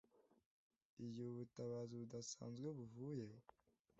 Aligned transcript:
Igihe 1.05 1.27
Ubutabazi 1.31 1.93
Budasanzwe 2.01 2.67
Buvuye 2.77 3.27